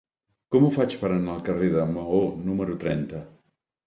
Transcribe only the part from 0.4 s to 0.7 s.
Com ho